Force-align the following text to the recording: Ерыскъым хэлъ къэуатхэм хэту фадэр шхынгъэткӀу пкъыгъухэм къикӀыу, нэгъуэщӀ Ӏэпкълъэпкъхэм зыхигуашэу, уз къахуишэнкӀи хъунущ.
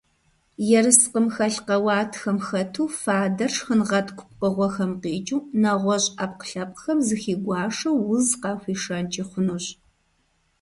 Ерыскъым 0.77 1.27
хэлъ 1.33 1.59
къэуатхэм 1.67 2.37
хэту 2.47 2.85
фадэр 3.01 3.51
шхынгъэткӀу 3.55 4.25
пкъыгъухэм 4.29 4.91
къикӀыу, 5.01 5.47
нэгъуэщӀ 5.61 6.11
Ӏэпкълъэпкъхэм 6.15 6.99
зыхигуашэу, 7.07 7.97
уз 8.13 8.27
къахуишэнкӀи 8.41 9.23
хъунущ. 9.29 9.65